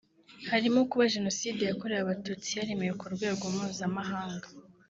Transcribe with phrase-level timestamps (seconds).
[0.51, 4.47] Harimo kuba Jenoside yakorewe abatutsi yaremewe ku rwego mpuzamahanga